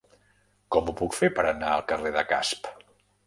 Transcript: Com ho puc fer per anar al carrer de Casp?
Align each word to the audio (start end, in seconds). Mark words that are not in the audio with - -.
Com 0.75 0.87
ho 0.91 0.95
puc 1.01 1.17
fer 1.17 1.29
per 1.39 1.45
anar 1.49 1.75
al 1.75 1.85
carrer 1.91 2.13
de 2.17 2.23
Casp? 2.31 2.73